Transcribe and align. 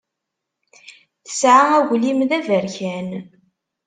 Tesɛa 1.25 1.65
aglim 1.77 2.19
d 2.29 2.31
aberkan. 2.37 3.09